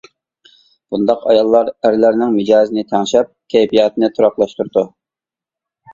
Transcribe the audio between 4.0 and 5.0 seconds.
تۇراقلاشتۇرىدۇ.